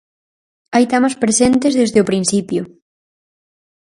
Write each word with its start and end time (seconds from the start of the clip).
Hai 0.73 0.85
temas 0.93 1.15
presentes 1.23 1.73
desde 1.79 2.01
o 2.03 2.07
principio. 2.11 2.61